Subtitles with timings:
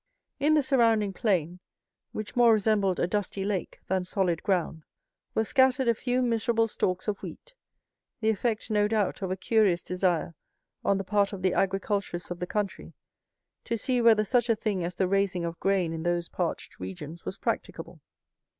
[0.39, 1.59] In the surrounding plain,
[2.11, 4.81] which more resembled a dusty lake than solid ground,
[5.35, 7.53] were scattered a few miserable stalks of wheat,
[8.19, 10.33] the effect, no doubt, of a curious desire
[10.83, 12.95] on the part of the agriculturists of the country
[13.63, 17.23] to see whether such a thing as the raising of grain in those parched regions
[17.23, 18.01] was practicable.